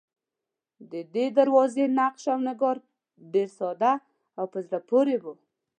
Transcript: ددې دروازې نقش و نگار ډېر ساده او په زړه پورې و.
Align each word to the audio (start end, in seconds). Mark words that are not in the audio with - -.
ددې 0.91 1.25
دروازې 1.37 1.85
نقش 1.97 2.23
و 2.33 2.37
نگار 2.47 2.77
ډېر 3.33 3.49
ساده 3.57 3.93
او 4.39 4.45
په 4.51 4.59
زړه 4.65 4.79
پورې 4.89 5.15
و. 5.23 5.25